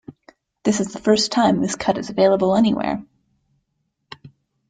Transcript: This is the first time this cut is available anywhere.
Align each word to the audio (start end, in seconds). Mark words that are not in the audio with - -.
This 0.63 0.79
is 0.79 0.91
the 0.93 0.99
first 0.99 1.31
time 1.31 1.61
this 1.61 1.75
cut 1.75 1.99
is 1.99 2.09
available 2.09 2.55
anywhere. 2.55 3.03